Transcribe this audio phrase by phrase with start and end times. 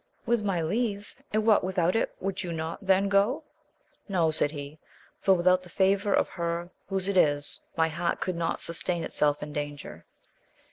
[0.25, 1.13] With my leave!
[1.31, 2.15] and what without it?
[2.19, 3.43] would you not then go?
[4.09, 4.79] No, said he;
[5.19, 9.03] for without the favour of her whose it is, my heart could not sus tain
[9.03, 10.03] itself in danger.